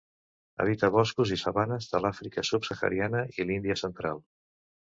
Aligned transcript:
Habita 0.63 0.89
boscos 0.95 1.33
i 1.35 1.37
sabanes 1.41 1.89
de 1.93 2.01
l'Àfrica 2.07 2.45
subsahariana 2.51 3.25
i 3.39 3.49
l'Índia 3.51 3.79
central. 3.87 4.21